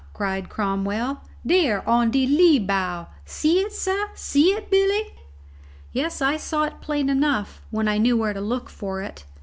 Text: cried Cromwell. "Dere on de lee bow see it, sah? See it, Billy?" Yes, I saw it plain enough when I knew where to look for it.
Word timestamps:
cried 0.15 0.49
Cromwell. 0.49 1.21
"Dere 1.45 1.83
on 1.87 2.09
de 2.09 2.25
lee 2.25 2.57
bow 2.57 3.05
see 3.23 3.59
it, 3.59 3.71
sah? 3.71 4.05
See 4.15 4.47
it, 4.49 4.71
Billy?" 4.71 5.13
Yes, 5.93 6.23
I 6.23 6.37
saw 6.37 6.63
it 6.63 6.81
plain 6.81 7.07
enough 7.07 7.61
when 7.69 7.87
I 7.87 7.99
knew 7.99 8.17
where 8.17 8.33
to 8.33 8.41
look 8.41 8.67
for 8.71 9.03
it. 9.03 9.25